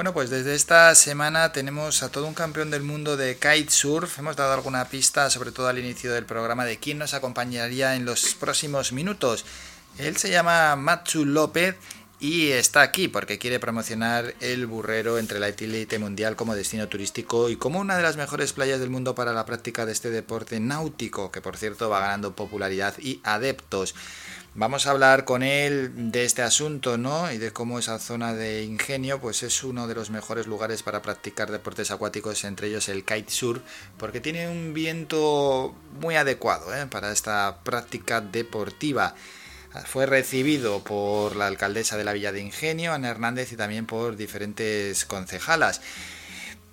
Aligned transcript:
Bueno, 0.00 0.14
pues 0.14 0.30
desde 0.30 0.54
esta 0.54 0.94
semana 0.94 1.52
tenemos 1.52 2.02
a 2.02 2.08
todo 2.08 2.26
un 2.26 2.32
campeón 2.32 2.70
del 2.70 2.82
mundo 2.82 3.18
de 3.18 3.36
kitesurf. 3.36 4.18
Hemos 4.18 4.34
dado 4.34 4.54
alguna 4.54 4.86
pista, 4.86 5.28
sobre 5.28 5.52
todo 5.52 5.68
al 5.68 5.78
inicio 5.78 6.14
del 6.14 6.24
programa, 6.24 6.64
de 6.64 6.78
quién 6.78 6.96
nos 6.96 7.12
acompañaría 7.12 7.94
en 7.94 8.06
los 8.06 8.32
próximos 8.32 8.92
minutos. 8.92 9.44
Él 9.98 10.16
se 10.16 10.30
llama 10.30 10.74
Matsu 10.74 11.26
López 11.26 11.76
y 12.18 12.48
está 12.48 12.80
aquí 12.80 13.08
porque 13.08 13.38
quiere 13.38 13.60
promocionar 13.60 14.34
el 14.40 14.66
burrero 14.66 15.18
entre 15.18 15.38
la 15.38 15.48
élite 15.48 15.98
mundial 15.98 16.34
como 16.34 16.54
destino 16.54 16.88
turístico 16.88 17.50
y 17.50 17.56
como 17.56 17.78
una 17.78 17.98
de 17.98 18.02
las 18.02 18.16
mejores 18.16 18.54
playas 18.54 18.80
del 18.80 18.88
mundo 18.88 19.14
para 19.14 19.34
la 19.34 19.44
práctica 19.44 19.84
de 19.84 19.92
este 19.92 20.08
deporte 20.08 20.60
náutico, 20.60 21.30
que 21.30 21.42
por 21.42 21.58
cierto 21.58 21.90
va 21.90 22.00
ganando 22.00 22.34
popularidad 22.34 22.94
y 22.98 23.20
adeptos. 23.22 23.94
Vamos 24.54 24.86
a 24.86 24.90
hablar 24.90 25.24
con 25.24 25.44
él 25.44 26.10
de 26.10 26.24
este 26.24 26.42
asunto, 26.42 26.98
¿no? 26.98 27.30
Y 27.30 27.38
de 27.38 27.52
cómo 27.52 27.78
esa 27.78 28.00
zona 28.00 28.34
de 28.34 28.64
ingenio, 28.64 29.20
pues 29.20 29.44
es 29.44 29.62
uno 29.62 29.86
de 29.86 29.94
los 29.94 30.10
mejores 30.10 30.48
lugares 30.48 30.82
para 30.82 31.02
practicar 31.02 31.52
deportes 31.52 31.92
acuáticos, 31.92 32.42
entre 32.42 32.66
ellos 32.66 32.88
el 32.88 33.04
kitesurf, 33.04 33.62
porque 33.96 34.20
tiene 34.20 34.48
un 34.48 34.74
viento 34.74 35.76
muy 36.00 36.16
adecuado 36.16 36.74
¿eh? 36.74 36.86
para 36.86 37.12
esta 37.12 37.60
práctica 37.62 38.20
deportiva. 38.20 39.14
Fue 39.86 40.04
recibido 40.06 40.82
por 40.82 41.36
la 41.36 41.46
alcaldesa 41.46 41.96
de 41.96 42.02
la 42.02 42.12
Villa 42.12 42.32
de 42.32 42.40
Ingenio, 42.40 42.92
Ana 42.92 43.08
Hernández, 43.08 43.52
y 43.52 43.56
también 43.56 43.86
por 43.86 44.16
diferentes 44.16 45.04
concejalas. 45.04 45.80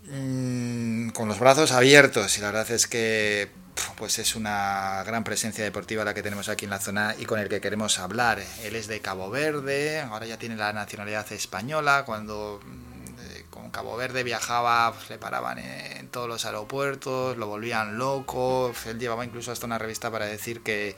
Mm, 0.10 1.10
con 1.10 1.28
los 1.28 1.40
brazos 1.40 1.72
abiertos, 1.72 2.40
y 2.40 2.42
la 2.42 2.48
verdad 2.48 2.72
es 2.72 2.88
que 2.88 3.50
pues 3.96 4.20
es 4.20 4.36
una 4.36 5.04
gran 5.06 5.24
presencia 5.24 5.64
deportiva 5.64 6.04
la 6.04 6.14
que 6.14 6.24
tenemos 6.24 6.50
aquí 6.50 6.66
en 6.66 6.72
la 6.72 6.80
zona 6.80 7.16
y 7.18 7.26
con 7.26 7.40
el 7.40 7.50
que 7.50 7.62
queremos 7.62 8.00
hablar. 8.00 8.42
Él 8.64 8.76
es 8.76 8.88
de 8.88 9.00
Cabo 9.02 9.30
Verde, 9.30 10.02
ahora 10.02 10.26
ya 10.26 10.38
tiene 10.38 10.56
la 10.56 10.74
nacionalidad 10.74 11.32
española. 11.32 12.04
Cuando 12.06 12.60
mm, 12.64 13.50
con 13.50 13.72
Cabo 13.72 13.98
Verde 13.98 14.24
viajaba, 14.24 14.94
pues, 14.94 15.10
le 15.10 15.18
paraban 15.18 15.60
en 15.60 16.08
todos 16.10 16.28
los 16.28 16.46
aeropuertos, 16.46 17.38
lo 17.38 17.48
volvían 17.48 17.98
loco. 17.98 18.74
Él 18.86 19.00
llevaba 19.00 19.26
incluso 19.26 19.52
hasta 19.52 19.66
una 19.66 19.78
revista 19.78 20.12
para 20.12 20.26
decir 20.26 20.62
que 20.62 20.96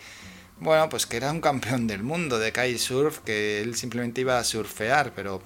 bueno, 0.62 0.90
pues 0.90 1.06
que 1.06 1.16
era 1.16 1.32
un 1.32 1.40
campeón 1.40 1.88
del 1.88 2.04
mundo 2.04 2.38
de 2.38 2.52
kitesurf, 2.52 3.20
que 3.20 3.62
él 3.62 3.76
simplemente 3.76 4.22
iba 4.22 4.38
a 4.38 4.44
surfear, 4.44 5.14
pero 5.16 5.42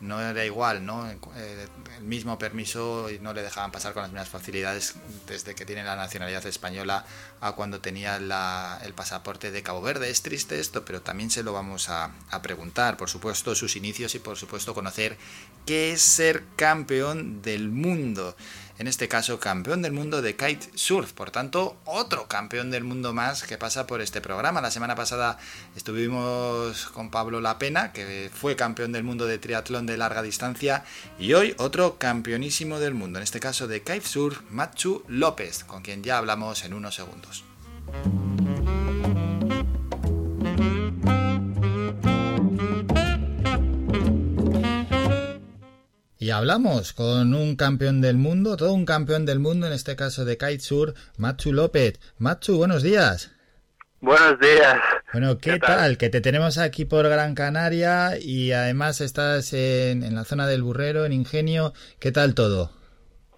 no 0.00 0.20
era 0.20 0.44
igual, 0.44 0.84
¿no? 0.84 1.08
Eh, 1.08 1.66
el 1.98 2.04
mismo 2.04 2.38
permiso 2.38 3.08
no 3.20 3.34
le 3.34 3.42
dejaban 3.42 3.70
pasar 3.70 3.92
con 3.92 4.02
las 4.02 4.10
mismas 4.10 4.28
facilidades 4.28 4.94
desde 5.26 5.54
que 5.54 5.66
tiene 5.66 5.84
la 5.84 5.96
nacionalidad 5.96 6.44
española 6.46 7.04
a 7.40 7.52
cuando 7.52 7.80
tenía 7.80 8.16
el 8.16 8.94
pasaporte 8.94 9.50
de 9.50 9.62
Cabo 9.62 9.82
Verde. 9.82 10.10
Es 10.10 10.22
triste 10.22 10.58
esto, 10.58 10.84
pero 10.84 11.02
también 11.02 11.30
se 11.30 11.42
lo 11.42 11.52
vamos 11.52 11.90
a, 11.90 12.12
a 12.30 12.42
preguntar, 12.42 12.96
por 12.96 13.10
supuesto, 13.10 13.54
sus 13.54 13.76
inicios 13.76 14.14
y 14.14 14.18
por 14.18 14.36
supuesto 14.36 14.74
conocer 14.74 15.18
qué 15.66 15.92
es 15.92 16.00
ser 16.00 16.44
campeón 16.56 17.42
del 17.42 17.70
mundo 17.70 18.36
en 18.80 18.88
este 18.88 19.08
caso 19.08 19.38
campeón 19.38 19.82
del 19.82 19.92
mundo 19.92 20.22
de 20.22 20.36
kitesurf. 20.36 21.12
Por 21.12 21.30
tanto, 21.30 21.76
otro 21.84 22.26
campeón 22.28 22.70
del 22.70 22.82
mundo 22.82 23.12
más 23.12 23.42
que 23.42 23.58
pasa 23.58 23.86
por 23.86 24.00
este 24.00 24.22
programa. 24.22 24.62
La 24.62 24.70
semana 24.70 24.94
pasada 24.94 25.38
estuvimos 25.76 26.86
con 26.86 27.10
Pablo 27.10 27.42
Lapena, 27.42 27.92
que 27.92 28.30
fue 28.32 28.56
campeón 28.56 28.92
del 28.92 29.04
mundo 29.04 29.26
de 29.26 29.36
triatlón 29.36 29.84
de 29.84 29.98
larga 29.98 30.22
distancia, 30.22 30.84
y 31.18 31.34
hoy 31.34 31.54
otro 31.58 31.98
campeonísimo 31.98 32.80
del 32.80 32.94
mundo, 32.94 33.18
en 33.18 33.22
este 33.22 33.38
caso 33.38 33.68
de 33.68 33.82
kitesurf, 33.82 34.40
Machu 34.48 35.04
López, 35.08 35.62
con 35.64 35.82
quien 35.82 36.02
ya 36.02 36.16
hablamos 36.16 36.64
en 36.64 36.72
unos 36.72 36.94
segundos. 36.94 37.44
Y 46.22 46.32
hablamos 46.32 46.92
con 46.92 47.32
un 47.32 47.56
campeón 47.56 48.02
del 48.02 48.18
mundo, 48.18 48.58
todo 48.58 48.74
un 48.74 48.84
campeón 48.84 49.24
del 49.24 49.38
mundo, 49.38 49.66
en 49.66 49.72
este 49.72 49.96
caso 49.96 50.26
de 50.26 50.36
kitesurf, 50.36 50.94
Machu 51.16 51.50
López. 51.50 51.98
Machu, 52.18 52.58
buenos 52.58 52.82
días. 52.82 53.34
Buenos 54.02 54.38
días. 54.38 54.78
Bueno, 55.14 55.38
¿qué, 55.38 55.58
tal? 55.58 55.96
Que 55.96 56.10
te 56.10 56.20
tenemos 56.20 56.58
aquí 56.58 56.84
por 56.84 57.08
Gran 57.08 57.34
Canaria 57.34 58.18
y 58.20 58.52
además 58.52 59.00
estás 59.00 59.54
en, 59.54 60.02
en 60.02 60.14
la 60.14 60.24
zona 60.24 60.46
del 60.46 60.62
Burrero, 60.62 61.06
en 61.06 61.14
Ingenio. 61.14 61.72
¿Qué 61.98 62.12
tal 62.12 62.34
todo? 62.34 62.70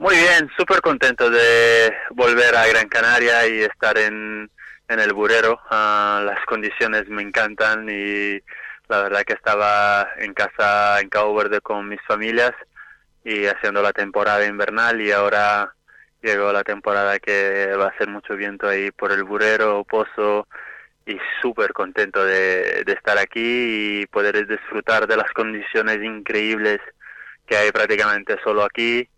Muy 0.01 0.17
bien, 0.17 0.51
súper 0.59 0.81
contento 0.81 1.31
de 1.31 1.95
volver 2.11 2.57
a 2.57 2.67
Gran 2.67 2.89
Canaria 2.89 3.47
y 3.47 3.61
estar 3.61 3.97
en, 3.97 4.51
en 4.89 4.99
el 4.99 5.13
Burrero. 5.13 5.61
Ah, 5.71 6.21
las 6.27 6.45
condiciones 6.47 7.09
me 7.09 7.23
encantan 7.23 7.89
y 7.89 8.41
la 8.89 9.03
verdad 9.05 9.23
que 9.23 9.35
estaba 9.35 10.09
en 10.19 10.35
casa 10.35 11.01
en 11.01 11.09
Cabo 11.11 11.33
Verde 11.37 11.61
con 11.61 11.89
mis 11.89 12.03
familias 12.09 12.51
y 13.25 13.47
haciendo 13.47 13.83
la 13.83 13.93
temporada 13.93 14.45
invernal 14.47 15.01
y 15.01 15.13
ahora 15.13 15.75
llegó 16.23 16.53
la 16.53 16.65
temporada 16.65 17.19
que 17.19 17.75
va 17.79 17.89
a 17.89 17.99
ser 17.99 18.09
mucho 18.09 18.37
viento 18.37 18.69
ahí 18.69 18.91
por 18.91 19.13
el 19.13 19.25
Burero, 19.25 19.85
Pozo 19.85 20.47
y 21.07 21.19
súper 21.41 21.73
contento 21.73 22.25
de, 22.25 22.85
de, 22.85 22.93
estar 22.93 23.19
aquí 23.19 24.03
y 24.03 24.07
poder 24.07 24.47
disfrutar 24.47 25.07
de 25.07 25.17
las 25.17 25.31
condiciones 25.33 26.03
increíbles 26.03 26.81
que 27.47 27.57
hay 27.57 27.73
prácticamente 27.73 28.37
solo 28.45 28.63
aquí 28.63 29.09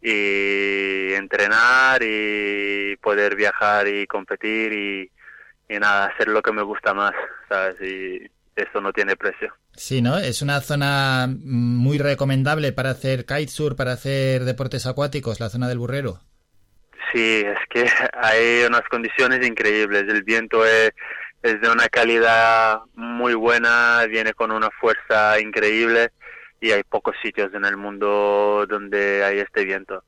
y 0.00 1.12
entrenar 1.14 2.02
y 2.02 2.96
poder 2.98 3.34
viajar 3.34 3.88
y 3.88 4.06
competir 4.06 4.72
y, 4.72 5.10
y 5.68 5.78
nada, 5.78 6.06
hacer 6.06 6.28
lo 6.28 6.42
que 6.42 6.52
me 6.52 6.62
gusta 6.62 6.94
más, 6.94 7.14
¿sabes? 7.48 7.80
Y 7.80 8.30
eso 8.54 8.80
no 8.80 8.92
tiene 8.92 9.16
precio. 9.16 9.54
Sí, 9.76 10.02
¿no? 10.02 10.18
Es 10.18 10.42
una 10.42 10.60
zona 10.60 11.26
muy 11.28 11.98
recomendable 11.98 12.72
para 12.72 12.90
hacer 12.90 13.24
kitesurf, 13.24 13.76
para 13.76 13.92
hacer 13.92 14.44
deportes 14.44 14.86
acuáticos, 14.86 15.40
la 15.40 15.48
zona 15.48 15.68
del 15.68 15.78
Burrero. 15.78 16.20
Sí, 17.12 17.42
es 17.44 17.58
que 17.68 17.86
hay 18.14 18.64
unas 18.66 18.82
condiciones 18.88 19.46
increíbles. 19.46 20.04
El 20.08 20.22
viento 20.22 20.64
es, 20.64 20.92
es 21.42 21.60
de 21.60 21.70
una 21.70 21.88
calidad 21.88 22.80
muy 22.94 23.34
buena, 23.34 24.04
viene 24.08 24.32
con 24.32 24.52
una 24.52 24.70
fuerza 24.80 25.40
increíble 25.40 26.10
y 26.60 26.70
hay 26.70 26.82
pocos 26.82 27.16
sitios 27.22 27.52
en 27.54 27.64
el 27.64 27.76
mundo 27.76 28.66
donde 28.68 29.24
hay 29.24 29.40
este 29.40 29.64
viento. 29.64 30.04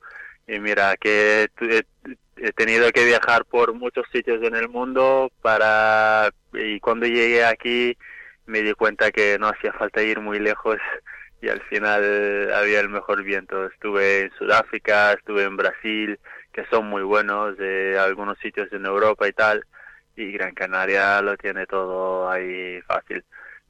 Y 0.47 0.59
mira, 0.59 0.95
que 0.95 1.49
he 2.37 2.51
tenido 2.53 2.89
que 2.91 3.05
viajar 3.05 3.45
por 3.45 3.73
muchos 3.73 4.05
sitios 4.11 4.41
en 4.43 4.55
el 4.55 4.69
mundo 4.69 5.29
para 5.41 6.29
y 6.53 6.79
cuando 6.79 7.05
llegué 7.05 7.43
aquí 7.43 7.97
me 8.47 8.61
di 8.61 8.73
cuenta 8.73 9.11
que 9.11 9.37
no 9.37 9.47
hacía 9.47 9.73
falta 9.73 10.01
ir 10.01 10.19
muy 10.19 10.39
lejos 10.39 10.77
y 11.41 11.49
al 11.49 11.61
final 11.63 12.51
había 12.53 12.79
el 12.79 12.89
mejor 12.89 13.23
viento. 13.23 13.67
Estuve 13.67 14.21
en 14.21 14.31
Sudáfrica, 14.37 15.13
estuve 15.13 15.43
en 15.43 15.57
Brasil, 15.57 16.19
que 16.51 16.65
son 16.71 16.87
muy 16.87 17.03
buenos, 17.03 17.57
de 17.57 17.99
algunos 17.99 18.39
sitios 18.39 18.71
en 18.73 18.85
Europa 18.85 19.27
y 19.27 19.33
tal, 19.33 19.65
y 20.15 20.31
Gran 20.31 20.55
Canaria 20.55 21.21
lo 21.21 21.37
tiene 21.37 21.65
todo 21.67 22.29
ahí 22.29 22.81
fácil. 22.87 23.23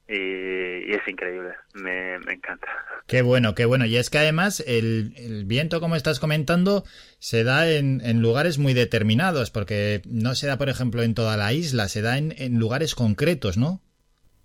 Y, 0.09 0.93
es 0.93 1.05
increíble, 1.05 1.53
me, 1.73 2.13
encanta. 2.31 2.67
Qué 3.07 3.21
bueno, 3.21 3.55
qué 3.55 3.65
bueno. 3.65 3.85
Y 3.85 3.97
es 3.97 4.09
que 4.09 4.19
además 4.19 4.63
el, 4.65 5.13
el 5.17 5.43
viento, 5.43 5.81
como 5.81 5.97
estás 5.97 6.21
comentando, 6.21 6.85
se 7.19 7.43
da 7.43 7.69
en, 7.69 7.99
en, 8.01 8.21
lugares 8.21 8.57
muy 8.57 8.73
determinados, 8.73 9.51
porque 9.51 10.01
no 10.05 10.33
se 10.33 10.47
da, 10.47 10.57
por 10.57 10.69
ejemplo, 10.69 11.03
en 11.03 11.13
toda 11.13 11.35
la 11.35 11.51
isla, 11.51 11.89
se 11.89 12.01
da 12.01 12.17
en, 12.17 12.33
en 12.37 12.57
lugares 12.57 12.95
concretos, 12.95 13.57
¿no? 13.57 13.81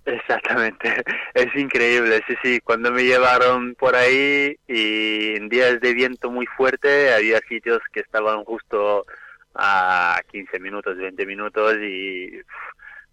Exactamente, 0.04 0.88
es 1.34 1.54
increíble, 1.54 2.20
sí, 2.26 2.34
sí, 2.42 2.60
cuando 2.60 2.90
me 2.90 3.04
llevaron 3.04 3.74
por 3.76 3.94
ahí 3.94 4.56
y 4.66 5.36
en 5.36 5.48
días 5.48 5.80
de 5.80 5.94
viento 5.94 6.28
muy 6.30 6.44
fuerte 6.46 7.14
había 7.14 7.38
sitios 7.48 7.78
que 7.92 8.00
estaban 8.00 8.44
justo 8.44 9.06
a 9.54 10.20
15 10.32 10.58
minutos, 10.58 10.96
20 10.96 11.24
minutos 11.24 11.76
y 11.80 12.40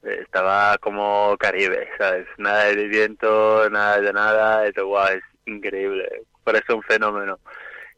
estaba 0.01 0.77
como 0.79 1.35
Caribe, 1.37 1.89
¿sabes? 1.97 2.25
Nada 2.37 2.65
de 2.65 2.87
viento, 2.87 3.69
nada 3.69 3.99
de 4.01 4.13
nada, 4.13 4.65
eso, 4.67 4.87
wow, 4.87 5.07
es 5.09 5.23
increíble, 5.45 6.23
parece 6.43 6.73
un 6.73 6.81
fenómeno. 6.83 7.39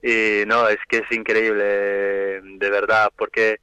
Y 0.04 0.44
no, 0.48 0.68
es 0.68 0.80
que 0.90 0.98
es 0.98 1.12
increíble, 1.12 2.42
de 2.42 2.70
verdad, 2.70 3.10
porque 3.16 3.60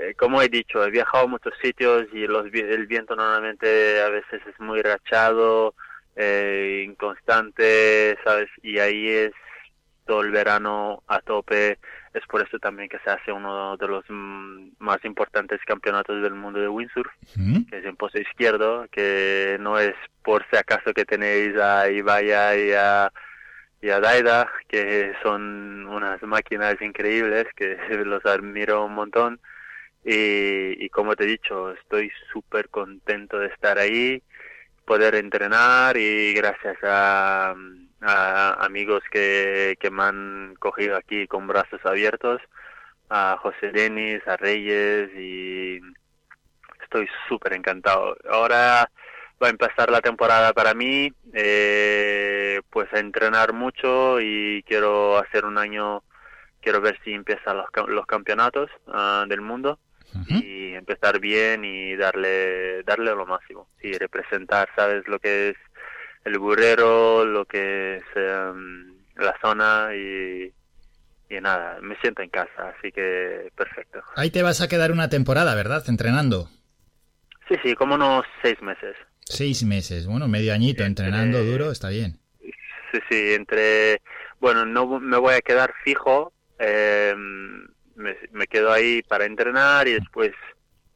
eh, 0.00 0.14
como 0.14 0.40
he 0.40 0.48
dicho, 0.48 0.82
he 0.82 0.90
viajado 0.90 1.24
a 1.24 1.28
muchos 1.28 1.52
sitios 1.60 2.06
y 2.12 2.26
los, 2.26 2.46
el 2.52 2.86
viento 2.86 3.14
normalmente 3.14 4.00
a 4.00 4.08
veces 4.08 4.40
es 4.46 4.58
muy 4.58 4.80
rachado, 4.80 5.74
eh, 6.16 6.84
inconstante, 6.86 8.16
¿sabes? 8.24 8.48
Y 8.62 8.78
ahí 8.78 9.08
es 9.08 9.32
todo 10.06 10.22
el 10.22 10.30
verano 10.30 11.02
a 11.06 11.20
tope. 11.20 11.78
Es 12.14 12.26
por 12.26 12.40
eso 12.40 12.58
también 12.58 12.88
que 12.88 12.98
se 13.00 13.10
hace 13.10 13.30
uno 13.30 13.76
de 13.76 13.86
los 13.86 14.04
mm, 14.08 14.70
más 14.78 15.04
importantes 15.04 15.60
campeonatos 15.66 16.22
del 16.22 16.34
mundo 16.34 16.60
de 16.60 16.68
windsurf, 16.68 17.12
que 17.68 17.78
es 17.78 17.84
en 17.84 17.96
Pozo 17.96 18.18
Izquierdo, 18.18 18.86
que 18.90 19.58
no 19.60 19.78
es 19.78 19.94
por 20.22 20.46
si 20.50 20.56
acaso 20.56 20.94
que 20.94 21.04
tenéis 21.04 21.56
a 21.58 21.90
Ibaya 21.90 22.56
y 22.56 22.72
a, 22.72 23.12
y 23.82 23.90
a 23.90 24.00
Daida, 24.00 24.50
que 24.66 25.12
son 25.22 25.86
unas 25.86 26.22
máquinas 26.22 26.80
increíbles, 26.80 27.46
que 27.54 27.76
los 28.04 28.24
admiro 28.24 28.86
un 28.86 28.94
montón 28.94 29.40
y, 30.04 30.84
y 30.84 30.88
como 30.90 31.14
te 31.16 31.24
he 31.24 31.26
dicho, 31.26 31.72
estoy 31.72 32.10
súper 32.32 32.68
contento 32.68 33.38
de 33.38 33.48
estar 33.48 33.78
ahí, 33.78 34.22
poder 34.84 35.14
entrenar 35.14 35.96
y 35.96 36.32
gracias 36.34 36.76
a, 36.82 37.54
amigos 38.58 39.02
que, 39.10 39.76
que 39.78 39.90
me 39.90 40.04
han 40.04 40.54
cogido 40.58 40.96
aquí 40.96 41.26
con 41.26 41.46
brazos 41.46 41.80
abiertos, 41.84 42.40
a 43.10 43.36
José 43.42 43.72
Denis, 43.72 44.26
a 44.26 44.36
Reyes 44.36 45.10
y 45.16 45.80
estoy 46.82 47.08
súper 47.28 47.52
encantado. 47.54 48.16
Ahora 48.30 48.90
va 49.42 49.46
a 49.48 49.50
empezar 49.50 49.90
la 49.90 50.00
temporada 50.00 50.52
para 50.52 50.74
mí, 50.74 51.12
eh, 51.34 52.60
pues 52.70 52.92
a 52.92 53.00
entrenar 53.00 53.52
mucho 53.52 54.20
y 54.20 54.62
quiero 54.66 55.18
hacer 55.18 55.44
un 55.44 55.58
año, 55.58 56.02
quiero 56.60 56.80
ver 56.80 56.98
si 57.04 57.12
empiezan 57.12 57.58
los, 57.58 57.66
los 57.88 58.06
campeonatos 58.06 58.70
ah, 58.88 59.24
del 59.28 59.40
mundo 59.40 59.78
y 60.28 60.74
empezar 60.74 61.20
bien 61.20 61.64
y 61.64 61.96
darle 61.96 62.82
darle 62.82 63.14
lo 63.14 63.26
máximo 63.26 63.68
y 63.82 63.92
representar, 63.92 64.68
sabes 64.74 65.06
lo 65.08 65.18
que 65.18 65.50
es 65.50 65.56
el 66.24 66.38
burrero, 66.38 67.24
lo 67.24 67.44
que 67.44 67.96
es 67.96 68.04
em, 68.14 68.94
la 69.16 69.36
zona 69.40 69.90
y, 69.94 70.52
y 71.30 71.40
nada, 71.40 71.78
me 71.80 71.96
siento 71.96 72.22
en 72.22 72.30
casa, 72.30 72.74
así 72.76 72.92
que 72.92 73.50
perfecto. 73.54 74.02
Ahí 74.16 74.30
te 74.30 74.42
vas 74.42 74.60
a 74.60 74.68
quedar 74.68 74.92
una 74.92 75.08
temporada, 75.08 75.54
¿verdad? 75.54 75.84
Entrenando. 75.88 76.48
Sí, 77.48 77.56
sí, 77.62 77.74
como 77.74 77.94
unos 77.94 78.24
seis 78.42 78.60
meses. 78.62 78.96
Seis 79.24 79.64
meses, 79.64 80.06
bueno, 80.06 80.28
medio 80.28 80.52
añito 80.52 80.84
entrenando 80.84 81.42
duro, 81.44 81.70
está 81.70 81.88
bien. 81.88 82.18
Sí, 82.92 82.98
sí, 83.08 83.34
entre, 83.34 84.00
bueno, 84.40 84.66
no 84.66 84.98
me 84.98 85.18
voy 85.18 85.34
a 85.34 85.40
quedar 85.40 85.72
fijo, 85.84 86.32
eh, 86.58 87.14
me, 88.00 88.46
quedo 88.46 88.72
ahí 88.72 89.02
para 89.02 89.24
entrenar 89.24 89.86
y 89.88 89.94
después, 89.94 90.32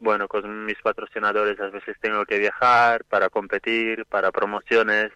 bueno, 0.01 0.27
con 0.29 0.65
mis 0.65 0.81
patrocinadores 0.83 1.59
a 1.61 1.69
veces 1.69 1.97
tengo 2.01 2.25
que 2.25 2.39
viajar 2.39 3.05
para 3.05 3.29
competir, 3.29 4.05
para 4.07 4.33
promociones, 4.33 5.13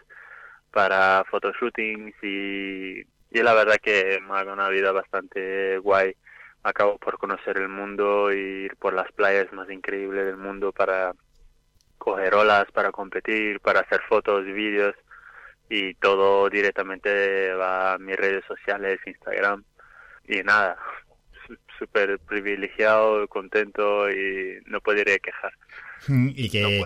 para 0.71 1.23
photoshootings 1.29 2.15
y, 2.23 3.01
y 3.31 3.43
la 3.43 3.53
verdad 3.53 3.77
que 3.81 4.19
me 4.27 4.37
hago 4.37 4.53
una 4.53 4.69
vida 4.69 4.91
bastante 4.91 5.77
guay. 5.79 6.15
Acabo 6.63 6.97
por 6.97 7.17
conocer 7.17 7.57
el 7.57 7.69
mundo 7.69 8.33
y 8.33 8.65
ir 8.65 8.75
por 8.77 8.93
las 8.93 9.11
playas 9.13 9.51
más 9.53 9.69
increíbles 9.69 10.25
del 10.25 10.37
mundo 10.37 10.71
para 10.71 11.13
coger 11.97 12.35
olas, 12.35 12.65
para 12.71 12.91
competir, 12.91 13.59
para 13.59 13.81
hacer 13.81 14.01
fotos, 14.07 14.45
vídeos 14.45 14.95
y 15.69 15.93
todo 15.95 16.49
directamente 16.49 17.53
va 17.53 17.93
a 17.93 17.97
mis 17.99 18.15
redes 18.17 18.43
sociales, 18.45 18.99
Instagram 19.05 19.63
y 20.27 20.41
nada, 20.41 20.77
súper 21.79 22.19
privilegiado, 22.19 23.27
contento 23.27 24.11
y 24.11 24.59
no 24.65 24.81
podría 24.81 25.17
quejar. 25.17 25.53
Mm, 26.07 26.29
y 26.35 26.49
que 26.49 26.83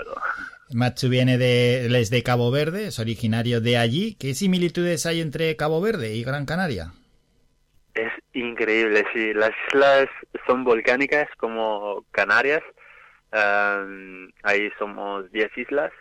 Machu 0.74 1.10
viene 1.10 1.38
de, 1.38 1.86
es 2.00 2.10
de 2.10 2.24
Cabo 2.24 2.52
Verde, 2.52 2.88
es 2.88 3.00
originario 3.00 3.60
de 3.60 3.78
allí. 3.78 4.16
¿Qué 4.16 4.34
similitudes 4.34 5.06
hay 5.06 5.22
entre 5.22 5.56
Cabo 5.56 5.82
Verde 5.82 6.14
y 6.14 6.24
Gran 6.24 6.46
Canaria? 6.46 6.94
Es 7.96 8.12
increíble, 8.34 9.04
sí. 9.14 9.34
Las 9.34 9.52
islas 9.68 10.08
son 10.48 10.64
volcánicas 10.64 11.28
como 11.38 12.06
Canarias. 12.12 12.62
ahí 13.32 14.70
somos 14.80 15.32
10 15.32 15.58
islas 15.58 15.92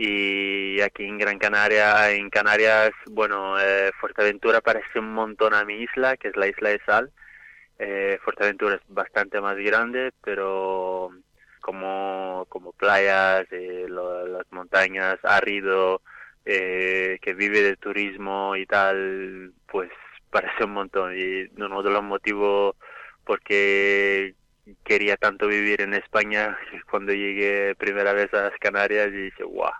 y 0.00 0.80
aquí 0.80 1.04
en 1.04 1.18
Gran 1.18 1.40
Canaria, 1.40 2.12
en 2.12 2.30
Canarias, 2.30 2.92
bueno, 3.10 3.58
eh, 3.58 3.90
Fuerteventura 4.00 4.60
parece 4.60 5.00
un 5.00 5.12
montón 5.12 5.54
a 5.54 5.64
mi 5.64 5.82
isla, 5.82 6.16
que 6.16 6.28
es 6.28 6.36
la 6.36 6.46
isla 6.46 6.68
de 6.68 6.80
Sal, 6.86 7.10
eh, 7.78 8.18
Fuerteventura 8.22 8.74
es 8.74 8.82
bastante 8.88 9.40
más 9.40 9.56
grande, 9.56 10.12
pero 10.22 11.10
como, 11.60 12.46
como 12.48 12.72
playas, 12.72 13.46
eh, 13.52 13.86
las 13.88 14.50
montañas, 14.50 15.18
árido, 15.22 16.02
eh, 16.44 17.18
que 17.22 17.34
vive 17.34 17.62
de 17.62 17.76
turismo 17.76 18.56
y 18.56 18.66
tal, 18.66 19.52
pues 19.70 19.90
parece 20.30 20.64
un 20.64 20.72
montón. 20.72 21.14
Y 21.16 21.48
uno 21.60 21.82
de 21.82 21.90
los 21.90 22.02
motivos 22.02 22.74
porque 23.24 24.34
quería 24.84 25.16
tanto 25.16 25.46
vivir 25.46 25.80
en 25.82 25.94
España, 25.94 26.58
cuando 26.90 27.12
llegué 27.12 27.74
primera 27.76 28.12
vez 28.12 28.32
a 28.34 28.44
las 28.44 28.58
Canarias 28.58 29.08
y 29.08 29.24
dije, 29.24 29.44
wow, 29.44 29.70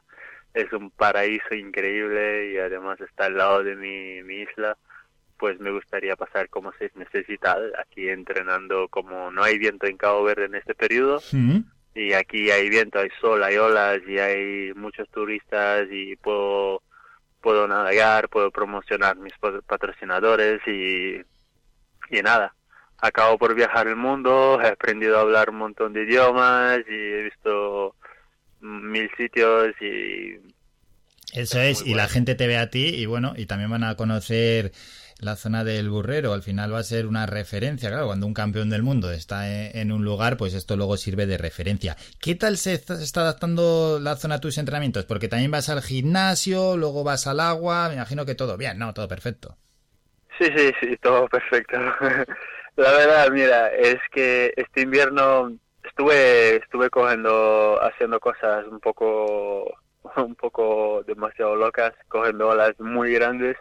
es 0.55 0.73
un 0.73 0.91
paraíso 0.91 1.55
increíble 1.55 2.53
y 2.53 2.59
además 2.59 3.01
está 3.01 3.27
al 3.27 3.37
lado 3.37 3.65
de 3.65 3.77
mi, 3.77 4.23
mi 4.23 4.43
isla 4.43 4.77
pues 5.39 5.61
me 5.61 5.71
gustaría 5.71 6.17
pasar 6.17 6.49
como 6.49 6.73
seis 6.79 6.95
meses 6.97 7.25
y 7.29 7.39
tal, 7.39 7.73
aquí 7.79 8.09
entrenando 8.09 8.89
como 8.89 9.31
no 9.31 9.43
hay 9.43 9.57
viento 9.59 9.87
en 9.87 9.97
Cabo 9.97 10.25
Verde 10.25 10.47
en 10.47 10.57
este 10.57 10.75
periodo, 10.75 11.23
y 11.95 12.13
aquí 12.13 12.51
hay 12.51 12.69
viento, 12.69 12.99
hay 12.99 13.09
sol, 13.21 13.43
hay 13.43 13.57
olas 13.57 14.01
y 14.07 14.19
hay 14.19 14.73
muchos 14.75 15.09
turistas 15.11 15.87
y 15.91 16.17
puedo, 16.17 16.83
puedo 17.41 17.67
navegar, 17.67 18.29
puedo 18.29 18.51
promocionar 18.51 19.17
mis 19.17 19.35
patrocinadores 19.67 20.61
y, 20.67 21.17
y 22.11 22.23
nada. 22.23 22.55
Acabo 23.01 23.39
por 23.39 23.55
viajar 23.55 23.87
el 23.87 23.97
mundo, 23.97 24.61
he 24.61 24.67
aprendido 24.67 25.19
a 25.19 25.21
hablar 25.21 25.51
un 25.51 25.57
montón 25.57 25.93
de 25.93 26.03
idiomas 26.03 26.81
y 26.89 26.95
he 26.95 27.23
visto 27.23 27.95
mil 28.61 29.09
sitios 29.17 29.69
y... 29.81 30.37
Eso 31.33 31.61
es, 31.61 31.87
y 31.87 31.95
la 31.95 32.09
gente 32.09 32.35
te 32.35 32.47
ve 32.47 32.57
a 32.57 32.71
ti 32.71 32.89
y 32.89 33.07
bueno, 33.07 33.35
y 33.37 33.47
también 33.47 33.71
van 33.71 33.85
a 33.85 33.97
conocer 33.97 34.73
la 35.21 35.37
zona 35.37 35.65
del 35.65 35.91
burrero. 35.91 36.33
Al 36.33 36.43
final 36.43 36.73
va 36.73 36.79
a 36.79 36.85
ser 36.85 37.07
una 37.07 37.27
referencia, 37.27 37.89
claro, 37.91 38.07
cuando 38.07 38.27
un 38.27 38.35
campeón 38.35 38.71
del 38.71 38.83
mundo 38.83 39.11
está 39.11 39.49
en 39.49 39.93
un 39.93 40.05
lugar, 40.05 40.37
pues 40.37 40.55
esto 40.55 40.77
luego 40.77 40.97
sirve 40.97 41.27
de 41.27 41.39
referencia. 41.39 41.97
¿Qué 42.21 42.35
tal 42.35 42.57
se 42.57 42.75
está 42.75 43.21
adaptando 43.21 43.99
la 44.01 44.17
zona 44.17 44.37
a 44.37 44.41
tus 44.41 44.59
entrenamientos? 44.59 45.05
Porque 45.05 45.29
también 45.29 45.51
vas 45.51 45.69
al 45.69 45.83
gimnasio, 45.83 46.77
luego 46.77 47.05
vas 47.05 47.27
al 47.27 47.41
agua, 47.41 47.89
me 47.89 47.95
imagino 47.95 48.25
que 48.25 48.35
todo 48.35 48.57
bien, 48.57 48.79
¿no? 48.79 48.95
Todo 48.95 49.09
perfecto. 49.09 49.57
Sí, 50.39 50.47
sí, 50.57 50.73
sí, 50.81 50.97
todo 51.03 51.27
perfecto. 51.29 51.77
la 52.77 52.93
verdad, 52.93 53.31
mira, 53.33 53.75
es 53.75 53.99
que 54.13 54.53
este 54.57 54.83
invierno 54.83 55.53
estuve 55.83 56.57
estuve 56.57 56.91
cogiendo 56.91 57.79
haciendo 57.83 58.21
cosas 58.21 58.67
un 58.67 58.79
poco 58.79 59.65
un 60.17 60.35
poco 60.37 61.03
demasiado 61.07 61.57
locas, 61.57 61.93
cogiendo 62.09 62.49
olas 62.49 62.79
muy 62.79 63.13
grandes 63.13 63.57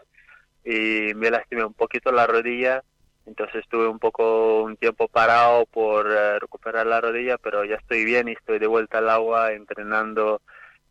y 0.68 1.14
me 1.14 1.32
lastimé 1.32 1.64
un 1.64 1.74
poquito 1.74 2.12
la 2.12 2.28
rodilla, 2.28 2.84
entonces 3.26 3.64
estuve 3.64 3.88
un 3.88 4.00
poco 4.00 4.64
un 4.64 4.76
tiempo 4.76 5.08
parado 5.08 5.66
por 5.66 6.12
eh, 6.12 6.40
recuperar 6.40 6.86
la 6.86 7.00
rodilla, 7.00 7.38
pero 7.38 7.64
ya 7.64 7.76
estoy 7.76 8.04
bien 8.04 8.28
y 8.28 8.34
estoy 8.34 8.60
de 8.60 8.68
vuelta 8.68 8.98
al 8.98 9.10
agua 9.10 9.54
entrenando 9.54 10.42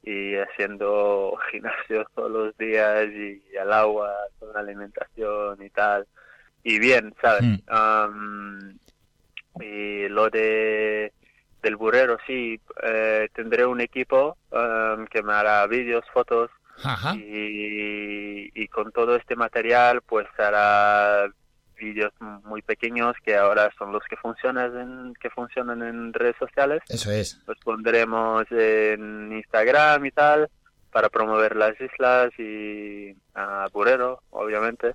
y 0.03 0.35
haciendo 0.37 1.37
gimnasio 1.51 2.07
todos 2.15 2.31
los 2.31 2.57
días 2.57 3.07
y 3.11 3.43
al 3.59 3.71
agua, 3.71 4.15
con 4.39 4.55
la 4.55 4.61
alimentación 4.61 5.63
y 5.63 5.69
tal. 5.69 6.07
Y 6.63 6.79
bien, 6.79 7.15
¿sabes? 7.21 7.43
Mm. 7.43 8.71
y 9.61 10.09
lo 10.09 10.31
de 10.31 11.13
del 11.63 11.77
burrero, 11.77 12.17
sí, 12.27 12.61
eh, 12.83 13.29
tendré 13.35 13.67
un 13.67 13.81
equipo 13.81 14.39
que 15.11 15.23
me 15.23 15.33
hará 15.33 15.67
vídeos, 15.67 16.05
fotos 16.13 16.51
y, 17.17 18.51
y, 18.55 18.69
con 18.69 18.93
todo 18.93 19.17
este 19.17 19.37
material 19.37 20.03
pues 20.03 20.27
hará 20.39 21.27
vídeos 21.79 22.13
muy 22.45 22.63
pequeños 22.63 23.15
que 23.25 23.37
ahora 23.37 23.71
son 23.79 23.93
los 23.93 24.03
que 24.09 24.17
funcionan 24.17 24.79
en, 24.79 25.15
que 25.15 25.31
funcionan 25.31 25.83
en 25.83 26.13
redes 26.13 26.37
sociales. 26.39 26.83
Eso 26.89 27.11
es. 27.11 27.41
Los 27.47 27.59
pondremos 27.59 28.45
en 28.51 29.33
Instagram 29.33 30.07
y 30.07 30.11
tal 30.11 30.49
para 30.91 31.09
promover 31.09 31.57
las 31.57 31.79
islas 31.81 32.31
y 32.39 33.15
a 33.35 33.69
Burero, 33.73 34.23
obviamente. 34.31 34.95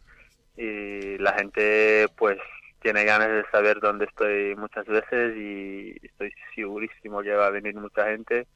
Y 0.57 1.17
la 1.19 1.33
gente 1.33 2.07
pues 2.17 2.37
tiene 2.81 3.03
ganas 3.05 3.29
de 3.29 3.43
saber 3.51 3.79
dónde 3.79 4.05
estoy 4.05 4.55
muchas 4.55 4.85
veces 4.85 5.37
y 5.37 5.95
estoy 6.01 6.33
segurísimo 6.55 7.21
que 7.21 7.33
va 7.33 7.47
a 7.47 7.51
venir 7.51 7.75
mucha 7.75 8.07
gente 8.07 8.47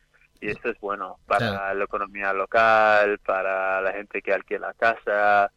y 0.41 0.49
eso 0.49 0.69
es 0.69 0.79
bueno 0.79 1.17
para 1.25 1.73
la 1.73 1.83
economía 1.83 2.33
local, 2.33 3.19
para 3.19 3.81
la 3.81 3.93
gente 3.93 4.21
que 4.21 4.33
alquila 4.33 4.73
casa, 4.73 5.51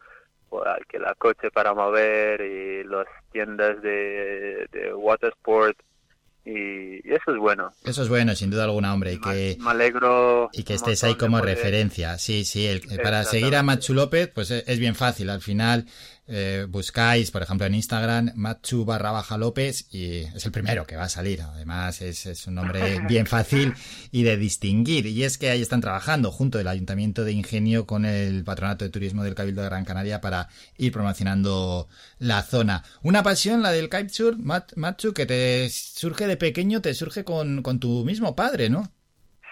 o 0.50 0.62
alquila 0.64 1.14
coche 1.18 1.50
para 1.50 1.74
mover 1.74 2.40
y 2.40 2.84
las 2.84 3.06
tiendas 3.30 3.80
de, 3.82 4.66
de 4.72 4.94
water 4.94 5.30
sport 5.30 5.78
y, 6.48 7.00
eso 7.12 7.30
es 7.30 7.36
bueno. 7.38 7.72
Eso 7.84 8.02
es 8.02 8.08
bueno, 8.08 8.34
sin 8.34 8.50
duda 8.50 8.64
alguna, 8.64 8.94
hombre. 8.94 9.12
Y 9.12 9.20
que, 9.20 9.58
me 9.60 9.70
alegro. 9.70 10.48
Y 10.52 10.62
que 10.62 10.74
estés 10.74 11.04
ahí 11.04 11.14
como 11.14 11.40
referencia. 11.42 12.16
Sí, 12.16 12.46
sí. 12.46 12.66
El, 12.66 12.80
para 13.02 13.24
seguir 13.24 13.54
a 13.54 13.62
Machu 13.62 13.92
López, 13.92 14.30
pues 14.34 14.50
es 14.50 14.78
bien 14.78 14.94
fácil. 14.94 15.28
Al 15.28 15.42
final, 15.42 15.84
eh, 16.30 16.66
buscáis, 16.68 17.30
por 17.30 17.42
ejemplo, 17.42 17.66
en 17.66 17.74
Instagram, 17.74 18.32
Machu 18.34 18.84
barra 18.84 19.12
baja 19.12 19.38
López 19.38 19.86
y 19.90 20.18
es 20.18 20.44
el 20.44 20.52
primero 20.52 20.86
que 20.86 20.94
va 20.94 21.04
a 21.04 21.08
salir. 21.08 21.40
Además, 21.40 22.02
es, 22.02 22.46
un 22.46 22.54
nombre 22.54 23.00
bien 23.08 23.26
fácil 23.26 23.72
y 24.12 24.24
de 24.24 24.36
distinguir. 24.36 25.06
Y 25.06 25.24
es 25.24 25.38
que 25.38 25.48
ahí 25.48 25.62
están 25.62 25.80
trabajando 25.80 26.30
junto 26.30 26.60
el 26.60 26.68
Ayuntamiento 26.68 27.24
de 27.24 27.32
Ingenio 27.32 27.86
con 27.86 28.04
el 28.04 28.44
Patronato 28.44 28.84
de 28.84 28.90
Turismo 28.90 29.24
del 29.24 29.34
Cabildo 29.34 29.62
de 29.62 29.68
Gran 29.68 29.86
Canaria 29.86 30.20
para 30.20 30.48
ir 30.76 30.92
promocionando 30.92 31.88
la 32.18 32.42
zona. 32.42 32.84
Una 33.02 33.22
pasión, 33.22 33.62
la 33.62 33.72
del 33.72 33.88
kitesurf, 33.88 34.36
Machu, 34.76 35.14
que 35.14 35.24
te 35.24 35.70
surge 35.70 36.26
de 36.26 36.36
pequeño, 36.36 36.82
te 36.82 36.92
surge 36.92 37.24
con, 37.24 37.62
con 37.62 37.80
tu 37.80 38.04
mismo 38.04 38.36
padre, 38.36 38.68
¿no? 38.68 38.92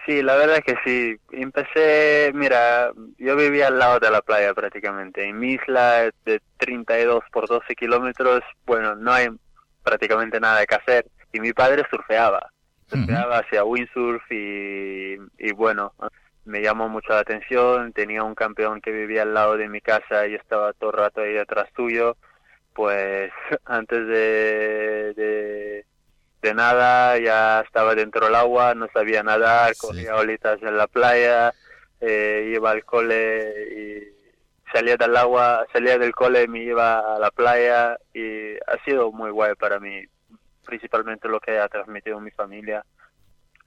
Sí, 0.06 0.22
la 0.22 0.36
verdad 0.36 0.62
que 0.64 0.76
sí. 0.84 1.16
Empecé, 1.32 2.30
mira, 2.32 2.92
yo 3.18 3.34
vivía 3.36 3.66
al 3.66 3.78
lado 3.78 3.98
de 3.98 4.10
la 4.10 4.22
playa 4.22 4.54
prácticamente. 4.54 5.28
En 5.28 5.38
mi 5.38 5.54
isla 5.54 6.12
de 6.24 6.40
32 6.58 7.24
por 7.32 7.48
12 7.48 7.74
kilómetros, 7.74 8.42
bueno, 8.64 8.94
no 8.94 9.12
hay 9.12 9.28
prácticamente 9.82 10.38
nada 10.38 10.64
que 10.64 10.76
hacer. 10.76 11.06
Y 11.32 11.40
mi 11.40 11.52
padre 11.52 11.82
surfeaba. 11.90 12.52
Surfeaba, 12.88 13.38
hacía 13.38 13.64
windsurf 13.64 14.22
y, 14.30 15.16
y 15.38 15.52
bueno, 15.52 15.92
me 16.44 16.62
llamó 16.62 16.88
mucho 16.88 17.12
la 17.12 17.20
atención. 17.20 17.92
Tenía 17.92 18.22
un 18.22 18.36
campeón 18.36 18.80
que 18.80 18.92
vivía 18.92 19.22
al 19.22 19.34
lado 19.34 19.56
de 19.56 19.68
mi 19.68 19.80
casa 19.80 20.28
y 20.28 20.34
estaba 20.34 20.72
todo 20.74 20.90
el 20.90 20.98
rato 20.98 21.22
ahí 21.22 21.32
detrás 21.32 21.72
tuyo. 21.72 22.16
Pues 22.74 23.32
antes 23.64 24.06
de 24.06 25.14
de 25.16 25.85
nada, 26.54 27.18
ya 27.18 27.60
estaba 27.60 27.94
dentro 27.94 28.26
del 28.26 28.34
agua, 28.34 28.74
no 28.74 28.88
sabía 28.92 29.22
nadar, 29.22 29.76
cogía 29.76 30.16
olitas 30.16 30.62
en 30.62 30.76
la 30.76 30.86
playa, 30.86 31.52
eh, 32.00 32.52
iba 32.54 32.70
al 32.70 32.84
cole 32.84 33.52
y 33.70 34.72
salía 34.72 34.96
del 34.96 35.16
agua, 35.16 35.66
salía 35.72 35.98
del 35.98 36.12
cole, 36.12 36.48
me 36.48 36.62
iba 36.62 37.16
a 37.16 37.18
la 37.18 37.30
playa 37.30 37.96
y 38.12 38.54
ha 38.54 38.82
sido 38.84 39.12
muy 39.12 39.30
guay 39.30 39.54
para 39.54 39.78
mí, 39.80 40.04
principalmente 40.64 41.28
lo 41.28 41.40
que 41.40 41.58
ha 41.58 41.68
transmitido 41.68 42.20
mi 42.20 42.30
familia, 42.30 42.84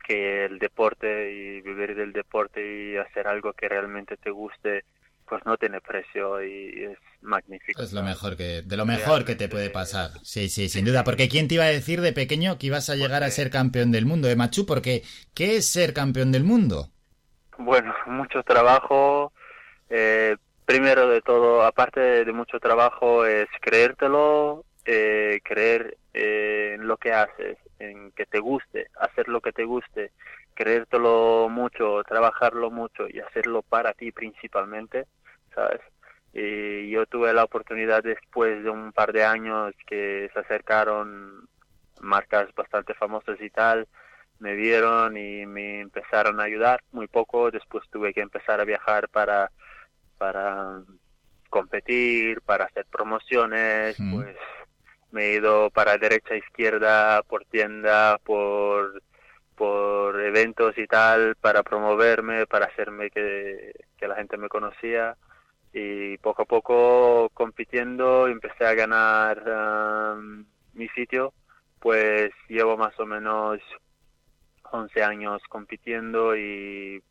que 0.06 0.46
el 0.46 0.60
deporte 0.60 1.32
y 1.32 1.62
vivir 1.62 1.96
del 1.96 2.14
deporte 2.14 2.62
y 2.62 2.98
hacer 2.98 3.28
algo 3.28 3.54
que 3.54 3.70
realmente 3.70 4.18
te 4.18 4.32
guste, 4.32 4.84
pues 5.30 5.46
no 5.46 5.56
tiene 5.58 5.80
precio 5.80 6.44
y 6.44 6.86
es 6.86 6.98
magnífico. 7.22 7.82
Es 7.82 7.94
lo 7.94 8.02
mejor 8.04 8.36
que, 8.36 8.64
de 8.64 8.78
lo 8.78 8.86
mejor 8.86 9.24
que 9.24 9.36
te 9.36 9.48
puede 9.48 9.70
pasar. 9.70 10.12
Sí, 10.24 10.50
sí, 10.50 10.68
sin 10.68 10.86
duda. 10.86 11.04
Porque 11.04 11.30
¿quién 11.30 11.48
te 11.48 11.56
iba 11.56 11.66
a 11.66 11.68
decir 11.68 12.02
de 12.02 12.14
pequeño 12.14 12.58
que 12.58 12.68
ibas 12.68 12.90
a 12.90 12.96
llegar 12.96 13.24
a 13.24 13.30
ser 13.30 13.50
campeón 13.50 13.92
del 13.92 14.06
mundo 14.06 14.28
de 14.28 14.36
Machu? 14.36 14.66
Porque 14.66 15.04
¿qué 15.34 15.58
es 15.58 15.68
ser 15.68 15.94
campeón 15.94 16.32
del 16.32 16.44
mundo? 16.44 16.90
Bueno, 17.58 17.94
mucho 18.08 18.44
trabajo. 18.44 19.32
Eh, 19.90 20.36
primero 20.66 21.08
de 21.10 21.22
todo, 21.22 21.64
aparte 21.64 22.26
de 22.26 22.32
mucho 22.34 22.60
trabajo, 22.60 23.26
es 23.26 23.48
creértelo, 23.60 24.66
eh, 24.86 25.40
creer 25.44 25.98
eh, 26.14 26.76
en 26.76 26.88
lo 26.88 26.98
que 26.98 27.12
haces, 27.12 27.58
en 27.80 28.12
que 28.12 28.26
te 28.26 28.40
guste, 28.40 28.88
hacer 29.00 29.28
lo 29.28 29.42
que 29.42 29.52
te 29.52 29.64
guste, 29.64 30.12
creértelo 30.54 31.48
mucho, 31.50 32.04
trabajarlo 32.04 32.70
mucho 32.70 33.08
y 33.10 33.20
hacerlo 33.20 33.62
para 33.62 33.94
ti 33.94 34.12
principalmente, 34.12 35.06
¿sabes? 35.56 35.82
Y 36.34 36.90
yo 36.92 37.06
tuve 37.06 37.34
la 37.34 37.44
oportunidad 37.44 38.04
después 38.04 38.64
de 38.64 38.70
un 38.70 38.92
par 38.92 39.14
de 39.14 39.24
años 39.24 39.74
que 39.88 40.30
se 40.34 40.40
acercaron 40.40 41.48
marcas 42.02 42.54
bastante 42.54 42.94
famosas 42.94 43.42
y 43.42 43.50
tal, 43.50 43.88
me 44.40 44.54
vieron 44.56 45.18
y 45.18 45.46
me 45.46 45.82
empezaron 45.82 46.40
a 46.40 46.44
ayudar 46.44 46.82
muy 46.92 47.08
poco, 47.08 47.52
después 47.52 47.84
tuve 47.90 48.14
que 48.14 48.22
empezar 48.22 48.60
a 48.62 48.66
viajar 48.66 49.10
para 49.10 49.52
para 50.18 50.82
competir, 51.50 52.42
para 52.42 52.66
hacer 52.66 52.86
promociones, 52.92 53.98
pues 54.12 54.36
me 55.12 55.26
he 55.26 55.34
ido 55.36 55.70
para 55.72 55.98
derecha, 55.98 56.36
izquierda, 56.36 57.24
por 57.24 57.46
tienda, 57.46 58.20
por 58.24 59.02
por 59.56 60.18
eventos 60.22 60.78
y 60.78 60.88
tal, 60.88 61.36
para 61.36 61.64
promoverme, 61.64 62.48
para 62.48 62.68
hacerme 62.68 63.10
que, 63.10 63.74
que 63.98 64.08
la 64.08 64.16
gente 64.16 64.38
me 64.38 64.48
conocía. 64.48 65.18
Y 65.74 66.18
poco 66.20 66.44
a 66.44 66.46
poco 66.46 67.30
compitiendo 67.34 68.30
empecé 68.30 68.66
a 68.66 68.74
ganar 68.74 69.44
mi 70.74 70.88
sitio. 70.90 71.34
Pues 71.82 72.32
llevo 72.48 72.78
más 72.78 72.98
o 73.02 73.06
menos 73.06 73.60
11 74.72 75.04
años 75.04 75.42
compitiendo 75.50 76.38
y 76.38 77.04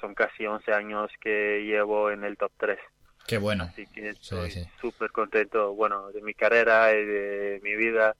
son 0.00 0.14
casi 0.14 0.46
11 0.46 0.72
años 0.72 1.10
que 1.20 1.64
llevo 1.64 2.12
en 2.12 2.22
el 2.22 2.36
top 2.36 2.52
3 2.56 2.78
qué 3.26 3.38
bueno 3.38 3.64
así 3.64 3.86
que 3.88 4.10
estoy 4.10 4.66
súper 4.80 5.10
contento 5.10 5.74
bueno 5.74 6.08
de 6.12 6.22
mi 6.22 6.34
carrera 6.34 6.92
y 6.92 7.04
de 7.04 7.60
mi 7.62 7.74
vida 7.76 8.14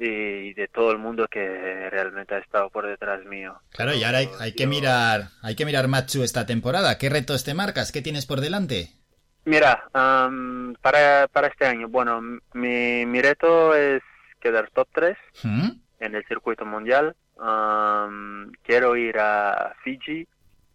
y 0.00 0.54
de 0.54 0.66
todo 0.68 0.92
el 0.92 0.98
mundo 0.98 1.28
que 1.28 1.90
realmente 1.90 2.34
ha 2.34 2.38
estado 2.38 2.70
por 2.70 2.86
detrás 2.86 3.22
mío. 3.26 3.60
Claro, 3.70 3.94
y 3.94 4.02
ahora 4.02 4.20
hay, 4.38 4.52
que 4.54 4.66
mirar, 4.66 5.28
hay 5.42 5.54
que 5.54 5.66
mirar 5.66 5.88
Machu 5.88 6.22
esta 6.22 6.46
temporada. 6.46 6.96
¿Qué 6.96 7.10
retos 7.10 7.44
te 7.44 7.52
marcas? 7.52 7.92
¿Qué 7.92 8.00
tienes 8.00 8.24
por 8.24 8.40
delante? 8.40 8.94
Mira, 9.44 9.88
para, 9.92 11.28
para 11.28 11.46
este 11.48 11.66
año, 11.66 11.88
bueno, 11.88 12.20
mi, 12.54 13.04
mi 13.04 13.20
reto 13.20 13.74
es 13.74 14.02
quedar 14.40 14.70
top 14.70 14.88
3 14.92 15.16
¿Mm? 15.42 15.70
en 16.00 16.14
el 16.14 16.24
circuito 16.26 16.64
mundial. 16.64 17.14
quiero 18.62 18.96
ir 18.96 19.18
a 19.18 19.74
Fiji, 19.84 20.26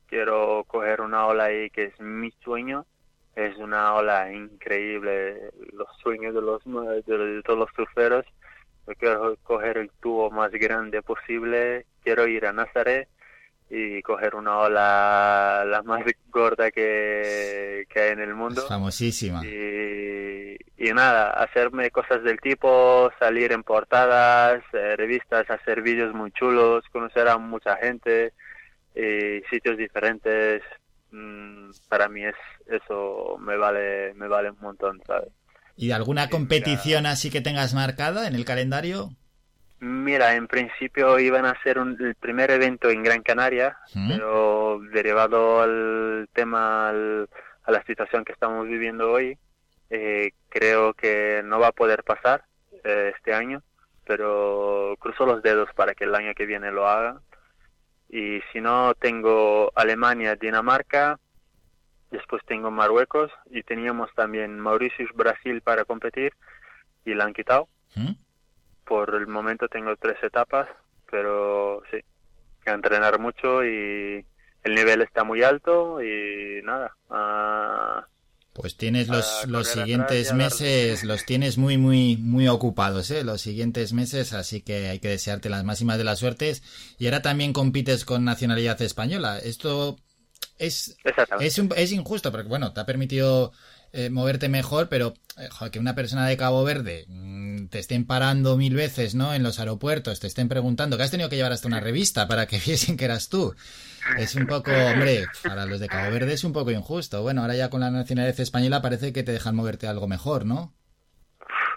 quiero 0.07 0.63
coger 0.67 1.01
una 1.01 1.25
ola 1.25 1.45
ahí 1.45 1.69
que 1.72 1.86
es 1.86 2.00
mi 2.00 2.31
sueño. 2.43 2.86
Es 3.36 3.58
una 3.58 3.94
ola 3.94 4.32
increíble, 4.32 5.51
los 5.74 5.88
sueños 6.01 6.34
de 6.34 6.42
los 6.42 6.63
de 6.63 7.42
todos 7.44 7.60
los 7.60 7.70
surferos 7.75 8.25
quiero 8.94 9.36
coger 9.44 9.77
el 9.77 9.89
tubo 10.00 10.30
más 10.30 10.51
grande 10.51 11.01
posible, 11.01 11.86
quiero 12.04 12.27
ir 12.27 12.46
a 12.46 12.54
Nazaret 12.54 13.10
y 13.68 14.01
coger 14.04 14.36
una 14.36 14.60
ola 14.60 15.63
la 15.65 15.82
más 15.82 16.04
gorda 16.30 16.70
que, 16.70 17.88
hay 17.96 18.10
en 18.12 18.20
el 18.20 18.36
mundo. 18.36 18.62
famosísima. 18.68 19.44
Y, 19.44 20.56
y, 20.77 20.94
nada, 20.94 21.32
hacerme 21.32 21.89
cosas 21.89 22.24
del 22.24 22.39
tipo, 22.39 23.12
salir 23.20 23.51
en 23.51 23.63
portadas, 23.63 24.63
eh, 24.74 24.96
revistas, 24.96 25.50
hacer 25.50 25.82
vídeos 25.82 26.13
muy 26.13 26.32
chulos, 26.32 26.86
conocer 26.92 27.27
a 27.27 27.38
mucha 27.39 27.75
gente, 27.77 28.34
y 28.94 29.42
sitios 29.50 29.77
diferentes. 29.77 30.62
Mm, 31.15 31.72
para 31.88 32.10
mí 32.10 32.25
es 32.25 32.36
eso 32.67 33.38
me 33.39 33.55
vale 33.55 34.13
me 34.15 34.27
vale 34.27 34.51
un 34.51 34.60
montón, 34.60 35.01
¿sabes? 35.07 35.29
¿Y 35.77 35.91
alguna 35.91 36.29
competición 36.29 37.05
así 37.05 37.29
que 37.31 37.39
tengas 37.39 37.74
marcada 37.74 38.27
en 38.27 38.36
el 38.36 38.43
calendario? 38.43 39.12
Mira, 39.79 40.36
en 40.36 40.48
principio 40.48 41.17
iban 41.19 41.45
a 41.45 41.62
ser 41.62 41.77
el 41.77 42.15
primer 42.15 42.51
evento 42.51 42.89
en 42.89 43.03
Gran 43.03 43.22
Canaria, 43.22 43.77
pero 44.07 44.79
derivado 44.91 45.62
al 45.62 46.27
tema, 46.34 46.89
a 46.89 47.72
la 47.72 47.84
situación 47.86 48.24
que 48.24 48.31
estamos 48.31 48.67
viviendo 48.67 49.12
hoy, 49.12 49.38
eh, 49.89 50.31
creo 50.50 50.93
que 50.93 51.41
no 51.43 51.60
va 51.60 51.67
a 51.67 51.74
poder 51.74 52.03
pasar 52.03 52.45
eh, 52.84 53.12
este 53.15 53.34
año, 53.34 53.62
pero 54.05 54.95
cruzo 55.00 55.25
los 55.25 55.43
dedos 55.43 55.69
para 55.75 55.93
que 55.93 56.05
el 56.05 56.15
año 56.15 56.34
que 56.36 56.45
viene 56.45 56.72
lo 56.72 56.88
haga. 56.88 57.19
Y 58.15 58.41
si 58.53 58.62
no, 58.62 58.93
tengo 58.93 59.74
Alemania, 59.75 60.38
Dinamarca, 60.38 61.19
después 62.12 62.41
tengo 62.45 62.72
Marruecos 62.72 63.29
y 63.51 63.62
teníamos 63.63 64.10
también 64.15 64.57
Mauritius, 64.57 65.12
Brasil 65.13 65.62
para 65.62 65.84
competir 65.84 66.31
y 67.03 67.13
la 67.13 67.25
han 67.25 67.34
quitado. 67.34 67.67
¿Mm? 67.93 68.13
Por 68.86 69.15
el 69.15 69.27
momento 69.27 69.67
tengo 69.67 69.98
tres 69.98 70.15
etapas, 70.24 70.69
pero 71.12 71.84
sí, 71.91 71.98
que 72.63 72.69
entrenar 72.69 73.19
mucho 73.19 73.65
y 73.65 74.25
el 74.63 74.75
nivel 74.75 75.01
está 75.01 75.25
muy 75.25 75.43
alto 75.43 76.01
y 76.01 76.62
nada. 76.63 76.95
Pues 78.56 78.78
tienes 78.78 79.10
los, 79.10 79.46
los 79.48 79.68
siguientes 79.68 80.34
meses, 80.34 81.04
los 81.04 81.26
tienes 81.26 81.58
muy, 81.58 81.78
muy, 81.78 82.16
muy 82.16 82.48
ocupados, 82.48 83.12
¿eh? 83.12 83.26
Los 83.26 83.42
siguientes 83.42 83.92
meses, 83.92 84.32
así 84.32 84.62
que 84.62 84.88
hay 84.88 85.00
que 85.00 85.10
desearte 85.10 85.50
las 85.50 85.66
máximas 85.66 85.98
de 85.98 86.06
las 86.06 86.20
suertes. 86.20 86.64
Y 86.98 87.06
ahora 87.08 87.22
también 87.22 87.52
compites 87.52 88.06
con 88.06 88.24
nacionalidad 88.24 88.82
española. 88.82 89.40
Esto 89.40 89.98
es, 90.58 90.96
es, 91.42 91.60
es, 91.76 91.92
injusto, 91.92 92.32
porque 92.32 92.48
bueno, 92.48 92.72
te 92.72 92.80
ha 92.80 92.86
permitido 92.86 93.52
eh, 93.96 94.10
moverte 94.10 94.50
mejor, 94.50 94.90
pero 94.90 95.14
eh, 95.38 95.48
que 95.72 95.80
una 95.80 95.96
persona 95.96 96.28
de 96.28 96.36
Cabo 96.36 96.66
Verde 96.66 97.06
mm, 97.08 97.68
te 97.68 97.80
estén 97.80 98.06
parando 98.06 98.58
mil 98.58 98.75
veces, 98.75 99.16
¿no? 99.16 99.34
En 99.34 99.42
los 99.42 99.58
aeropuertos, 99.58 100.20
te 100.20 100.28
estén 100.28 100.50
preguntando 100.50 100.98
que 100.98 101.04
has 101.04 101.12
tenido 101.12 101.30
que 101.30 101.38
llevar 101.38 101.54
hasta 101.54 101.70
una 101.70 101.80
revista 101.80 102.28
para 102.28 102.46
que 102.46 102.60
viesen 102.66 102.98
que 102.98 103.06
eras 103.06 103.30
tú. 103.30 103.56
Es 104.18 104.36
un 104.36 104.48
poco, 104.48 104.70
hombre, 104.72 105.25
para 105.44 105.66
los 105.66 105.80
de 105.80 105.88
Cabo 105.88 106.12
Verde 106.12 106.34
es 106.34 106.44
un 106.44 106.52
poco 106.52 106.72
injusto. 106.72 107.22
Bueno, 107.22 107.42
ahora 107.42 107.56
ya 107.56 107.70
con 107.70 107.80
la 107.80 107.90
nacionalidad 107.90 108.38
española 108.38 108.82
parece 108.82 109.14
que 109.14 109.24
te 109.24 109.32
dejan 109.32 109.56
moverte 109.56 109.88
algo 109.88 110.08
mejor, 110.08 110.46
¿no? 110.46 110.74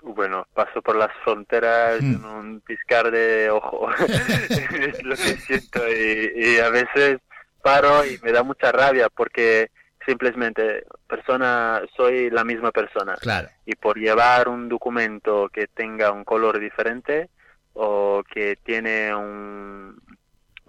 Bueno, 0.02 0.44
paso 0.54 0.82
por 0.82 0.96
las 0.96 1.10
fronteras 1.22 2.02
hmm. 2.02 2.14
en 2.14 2.24
un 2.24 2.60
piscar 2.62 3.12
de 3.12 3.48
ojo. 3.48 3.88
es 3.98 5.02
lo 5.04 5.14
que 5.14 5.36
siento 5.36 5.80
y 5.88 6.58
a 6.58 6.68
veces 6.68 7.20
paro 7.62 8.04
y 8.04 8.18
me 8.22 8.32
da 8.32 8.42
mucha 8.42 8.72
rabia 8.72 9.08
porque 9.08 9.70
simplemente 10.08 10.86
persona 11.06 11.82
soy 11.94 12.30
la 12.30 12.42
misma 12.42 12.72
persona. 12.72 13.14
Claro. 13.20 13.48
y 13.66 13.74
por 13.76 13.98
llevar 13.98 14.48
un 14.48 14.68
documento 14.68 15.50
que 15.50 15.66
tenga 15.66 16.10
un 16.10 16.24
color 16.24 16.58
diferente 16.58 17.28
o 17.74 18.22
que 18.32 18.56
tiene 18.56 19.14
un 19.14 20.00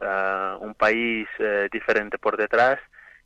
ah, 0.02 0.58
un 0.60 0.76
país 0.76 1.28
eh, 1.40 1.70
diferente 1.72 2.18
por 2.18 2.36
detrás 2.36 2.80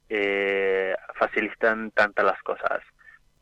eh, 0.09 0.95
facilitan 1.15 1.89
tantas 1.91 2.25
las 2.25 2.41
cosas. 2.43 2.81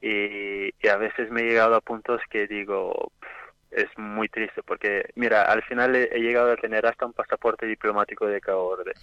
Y, 0.01 0.71
a 0.87 0.95
veces 0.95 1.29
me 1.29 1.41
he 1.41 1.49
llegado 1.49 1.75
a 1.75 1.81
puntos 1.81 2.21
que 2.29 2.47
digo 2.47 3.11
es 3.69 3.87
muy 3.97 4.27
triste 4.29 4.63
porque, 4.63 5.11
mira, 5.15 5.43
al 5.43 5.63
final 5.63 5.95
he, 5.95 6.19
llegado 6.19 6.51
a 6.51 6.57
tener 6.57 6.85
hasta 6.85 7.05
un 7.05 7.13
pasaporte 7.13 7.65
diplomático 7.65 8.25
de 8.27 8.41
Cabo 8.41 8.75
Verde, 8.75 8.93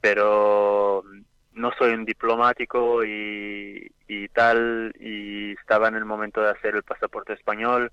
pero 0.00 1.04
no 1.52 1.72
soy 1.78 1.92
un 1.92 2.04
diplomático 2.04 3.04
y, 3.04 3.90
y 4.08 4.28
tal, 4.28 4.94
y 4.98 5.52
estaba 5.52 5.88
en 5.88 5.96
el 5.96 6.04
momento 6.04 6.40
de 6.40 6.50
hacer 6.50 6.74
el 6.76 6.82
pasaporte 6.82 7.32
español, 7.32 7.92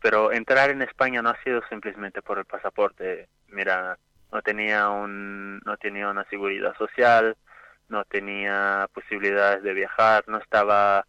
pero 0.00 0.32
entrar 0.32 0.70
en 0.70 0.82
España 0.82 1.22
no 1.22 1.30
ha 1.30 1.42
sido 1.42 1.62
simplemente 1.68 2.22
por 2.22 2.38
el 2.38 2.44
pasaporte. 2.44 3.28
Mira, 3.48 3.98
no 4.32 4.42
tenía 4.42 4.90
un, 4.90 5.58
no 5.60 5.76
tenía 5.78 6.10
una 6.10 6.24
seguridad 6.24 6.76
social, 6.76 7.36
no 7.88 8.04
tenía 8.04 8.88
posibilidades 8.92 9.62
de 9.62 9.72
viajar, 9.72 10.24
no 10.26 10.38
estaba 10.38 11.06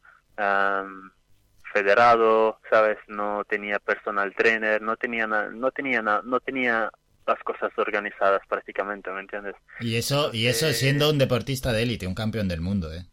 federado, 1.73 2.59
sabes, 2.69 2.97
no 3.07 3.43
tenía 3.45 3.79
personal 3.79 4.33
trainer, 4.35 4.81
no 4.81 4.95
tenía 4.95 5.27
no 5.27 5.71
tenía 5.71 6.01
no 6.01 6.39
tenía 6.39 6.91
las 7.27 7.39
cosas 7.43 7.71
organizadas 7.77 8.41
prácticamente, 8.47 9.11
¿me 9.11 9.21
entiendes? 9.21 9.55
Y 9.79 9.95
eso 9.97 10.31
y 10.33 10.47
eso 10.47 10.71
siendo 10.73 11.09
un 11.09 11.17
deportista 11.17 11.73
de 11.73 11.83
élite, 11.83 12.07
un 12.07 12.15
campeón 12.15 12.47
del 12.47 12.61
mundo, 12.61 12.93
¿eh? 12.93 13.05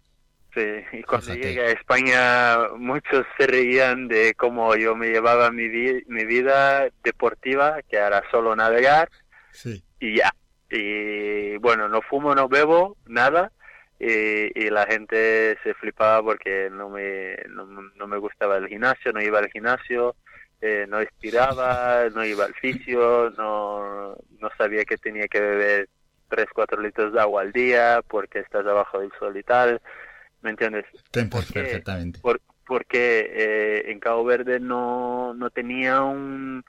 Sí, 0.55 0.99
y 0.99 1.03
cuando 1.03 1.35
llegué 1.35 1.63
a 1.63 1.71
España 1.71 2.69
muchos 2.77 3.25
se 3.39 3.47
reían 3.47 4.07
de 4.09 4.35
cómo 4.35 4.77
yo 4.77 4.95
me 4.95 5.09
llevaba 5.09 5.51
mi, 5.51 5.67
mi 5.69 6.25
vida 6.27 6.89
deportiva, 7.03 7.81
que 7.89 7.97
era 7.97 8.23
solo 8.31 8.55
navegar, 8.55 9.09
sí. 9.51 9.83
y 9.99 10.19
ya. 10.19 10.35
Y 10.71 11.57
bueno, 11.59 11.89
no 11.89 12.03
fumo, 12.03 12.35
no 12.35 12.49
bebo, 12.49 12.97
nada, 13.07 13.51
y, 14.03 14.71
la 14.71 14.87
gente 14.87 15.57
se 15.63 15.75
flipaba 15.75 16.23
porque 16.23 16.69
no 16.71 16.89
me, 16.89 17.37
no, 17.49 18.07
me 18.07 18.19
gustaba 18.19 18.57
el 18.57 18.67
gimnasio, 18.67 19.13
no 19.13 19.23
iba 19.23 19.39
al 19.39 19.51
gimnasio, 19.51 20.17
eh, 20.63 20.87
no 20.89 21.01
estiraba, 21.01 22.09
no 22.15 22.25
iba 22.25 22.45
al 22.45 22.55
fisio, 22.55 23.31
no, 23.37 24.17
no 24.39 24.51
sabía 24.57 24.85
que 24.85 24.97
tenía 24.97 25.27
que 25.29 25.41
beber 25.41 25.89
3, 26.29 26.47
4 26.55 26.81
litros 26.81 27.13
de 27.13 27.21
agua 27.21 27.43
al 27.43 27.53
día 27.53 28.01
porque 28.07 28.39
estás 28.39 28.65
abajo 28.65 29.01
del 29.01 29.11
sol 29.19 29.37
y 29.37 29.43
tal, 29.43 29.81
¿me 30.41 30.51
entiendes? 30.51 30.87
perfectamente. 31.11 32.21
porque 32.65 33.31
eh, 33.35 33.91
en 33.91 33.99
Cabo 33.99 34.25
Verde 34.25 34.61
no, 34.61 35.35
no 35.35 35.51
tenía 35.51 36.01
un, 36.03 36.65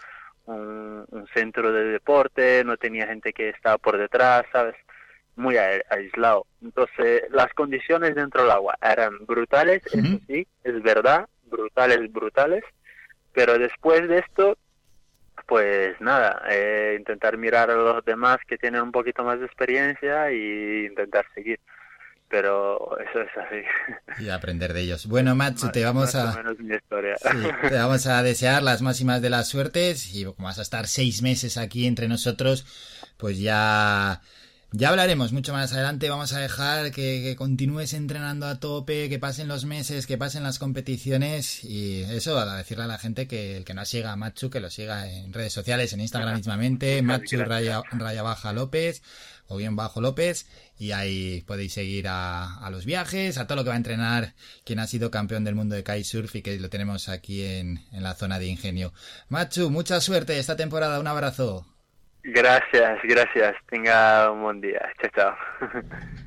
un, 0.45 1.05
un 1.07 1.27
centro 1.33 1.71
de 1.71 1.85
deporte, 1.85 2.63
no 2.65 2.77
tenía 2.77 3.07
gente 3.07 3.31
que 3.31 3.50
estaba 3.50 3.77
por 3.77 3.97
detrás, 3.97 4.45
¿sabes? 4.51 4.75
muy 5.35 5.57
aislado. 5.57 6.45
Entonces, 6.62 7.23
las 7.31 7.53
condiciones 7.53 8.15
dentro 8.15 8.41
del 8.41 8.51
agua 8.51 8.75
eran 8.81 9.25
brutales, 9.25 9.85
eso 9.85 10.19
sí, 10.27 10.47
es 10.63 10.81
verdad, 10.81 11.27
brutales, 11.45 12.12
brutales, 12.12 12.63
pero 13.33 13.57
después 13.57 14.07
de 14.07 14.19
esto, 14.19 14.57
pues 15.47 15.99
nada, 15.99 16.43
eh, 16.49 16.95
intentar 16.99 17.37
mirar 17.37 17.69
a 17.71 17.75
los 17.75 18.05
demás 18.05 18.37
que 18.47 18.57
tienen 18.57 18.81
un 18.81 18.91
poquito 18.91 19.23
más 19.23 19.39
de 19.39 19.45
experiencia 19.45 20.31
y 20.31 20.85
intentar 20.87 21.25
seguir. 21.33 21.59
Pero 22.29 22.97
eso 22.99 23.21
es 23.21 23.29
así. 23.37 23.61
Y 24.25 24.29
aprender 24.29 24.73
de 24.73 24.81
ellos. 24.81 25.05
Bueno, 25.05 25.35
Machu, 25.35 25.71
te 25.71 25.83
vamos 25.83 26.15
a. 26.15 26.41
te 27.69 27.75
vamos 27.75 28.07
a 28.07 28.23
desear 28.23 28.63
las 28.63 28.81
máximas 28.81 29.21
de 29.21 29.29
las 29.29 29.49
suertes 29.49 30.15
y 30.15 30.23
como 30.25 30.47
vas 30.47 30.57
a 30.57 30.63
estar 30.63 30.87
seis 30.87 31.21
meses 31.21 31.57
aquí 31.57 31.85
entre 31.85 32.07
nosotros, 32.07 32.65
pues 33.17 33.39
ya 33.39 34.21
ya 34.75 34.89
hablaremos 34.89 35.33
mucho 35.33 35.53
más 35.53 35.71
adelante. 35.71 36.09
Vamos 36.09 36.33
a 36.33 36.39
dejar 36.39 36.91
que, 36.91 37.35
continúes 37.37 37.93
entrenando 37.93 38.47
a 38.47 38.59
tope, 38.59 39.07
que 39.07 39.19
pasen 39.19 39.47
los 39.47 39.65
meses, 39.65 40.07
que 40.07 40.17
pasen 40.17 40.41
las 40.41 40.57
competiciones 40.57 41.63
y 41.63 42.01
eso, 42.01 42.39
a 42.39 42.57
decirle 42.57 42.85
a 42.85 42.87
la 42.87 42.97
gente 42.97 43.27
que 43.27 43.57
el 43.57 43.65
que 43.65 43.75
no 43.75 43.85
siga 43.85 44.11
a 44.11 44.15
Machu, 44.15 44.49
que 44.49 44.59
lo 44.59 44.71
siga 44.71 45.07
en 45.11 45.31
redes 45.31 45.53
sociales, 45.53 45.93
en 45.93 46.01
Instagram 46.01 46.37
mismamente, 46.37 47.03
Machu 47.03 47.37
raya, 47.43 47.83
Baja 48.23 48.51
López 48.51 49.03
o 49.47 49.57
bien 49.57 49.75
Bajo 49.75 50.01
López 50.01 50.47
y 50.79 50.91
ahí 50.91 51.43
podéis 51.45 51.73
seguir 51.73 52.07
a, 52.07 52.67
los 52.71 52.85
viajes, 52.85 53.37
a 53.37 53.45
todo 53.45 53.57
lo 53.57 53.63
que 53.63 53.69
va 53.69 53.75
a 53.75 53.77
entrenar 53.77 54.33
quien 54.63 54.79
ha 54.79 54.87
sido 54.87 55.11
campeón 55.11 55.43
del 55.43 55.53
mundo 55.53 55.75
de 55.75 55.83
kitesurf 55.83 56.35
y 56.35 56.41
que 56.41 56.59
lo 56.59 56.69
tenemos 56.69 57.09
aquí 57.09 57.43
en, 57.43 57.85
en 57.91 58.01
la 58.01 58.15
zona 58.15 58.39
de 58.39 58.47
ingenio. 58.47 58.91
Machu, 59.29 59.69
mucha 59.69 60.01
suerte 60.01 60.39
esta 60.39 60.55
temporada, 60.55 60.99
un 60.99 61.07
abrazo. 61.07 61.72
Gracias, 62.23 62.99
gracias. 63.03 63.55
Tenga 63.67 64.31
un 64.31 64.41
buen 64.43 64.62
día. 64.62 64.93
Chao, 65.01 65.12
chao. 65.15 65.38